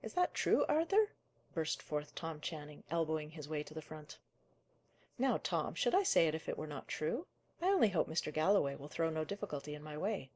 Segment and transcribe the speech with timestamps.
[0.00, 1.10] "Is that true, Arthur?"
[1.52, 4.16] burst forth Tom Channing, elbowing his way to the front.
[5.18, 7.26] "Now, Tom, should I say it if it were not true?
[7.60, 8.32] I only hope Mr.
[8.32, 10.30] Galloway will throw no difficulty in my way."